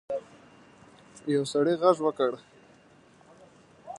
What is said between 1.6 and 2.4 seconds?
غږ وکړ.